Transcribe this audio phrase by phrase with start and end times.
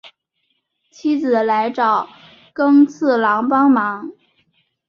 [0.89, 2.09] 妻子来找
[2.55, 4.11] 寅次郎帮忙。